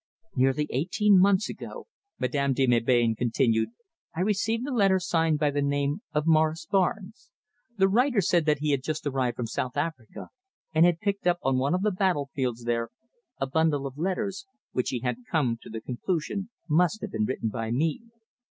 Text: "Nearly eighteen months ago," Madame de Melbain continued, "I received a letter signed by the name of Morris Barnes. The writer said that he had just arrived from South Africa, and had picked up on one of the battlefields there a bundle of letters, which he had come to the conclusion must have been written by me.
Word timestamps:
"Nearly 0.35 0.65
eighteen 0.71 1.19
months 1.19 1.47
ago," 1.47 1.85
Madame 2.17 2.53
de 2.53 2.65
Melbain 2.65 3.13
continued, 3.15 3.69
"I 4.15 4.21
received 4.21 4.67
a 4.67 4.73
letter 4.73 4.99
signed 4.99 5.37
by 5.37 5.51
the 5.51 5.61
name 5.61 6.01
of 6.11 6.25
Morris 6.25 6.65
Barnes. 6.65 7.29
The 7.77 7.87
writer 7.87 8.19
said 8.19 8.45
that 8.47 8.61
he 8.61 8.71
had 8.71 8.81
just 8.81 9.05
arrived 9.05 9.35
from 9.35 9.45
South 9.45 9.77
Africa, 9.77 10.29
and 10.73 10.87
had 10.87 11.01
picked 11.01 11.27
up 11.27 11.37
on 11.43 11.59
one 11.59 11.75
of 11.75 11.83
the 11.83 11.91
battlefields 11.91 12.63
there 12.63 12.89
a 13.39 13.45
bundle 13.45 13.85
of 13.85 13.95
letters, 13.95 14.47
which 14.71 14.89
he 14.89 15.01
had 15.01 15.17
come 15.29 15.59
to 15.61 15.69
the 15.69 15.81
conclusion 15.81 16.49
must 16.67 17.01
have 17.01 17.11
been 17.11 17.25
written 17.25 17.49
by 17.49 17.69
me. 17.69 18.01